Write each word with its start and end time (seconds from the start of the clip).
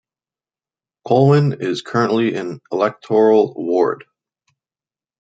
Colwyn 1.05 1.57
is 1.61 1.83
currently 1.83 2.33
an 2.33 2.59
electoral 2.71 3.53
ward. 3.53 4.03